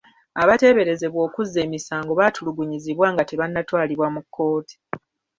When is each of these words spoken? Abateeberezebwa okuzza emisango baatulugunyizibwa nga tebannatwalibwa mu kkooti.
Abateeberezebwa 0.41 1.19
okuzza 1.27 1.59
emisango 1.65 2.11
baatulugunyizibwa 2.19 3.07
nga 3.13 3.23
tebannatwalibwa 3.29 4.07
mu 4.15 4.21
kkooti. 4.25 4.75